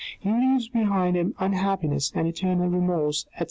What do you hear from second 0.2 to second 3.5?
leaves behind him unhappiness and eternal remorse, etc.